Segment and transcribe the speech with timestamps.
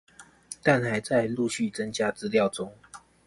[0.63, 2.73] 但還在陸續增加資料中